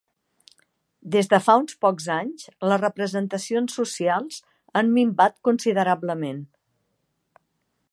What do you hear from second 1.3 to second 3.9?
de fa uns pocs anys, les representacions